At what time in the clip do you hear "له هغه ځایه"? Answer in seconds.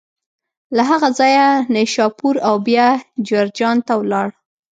0.75-1.47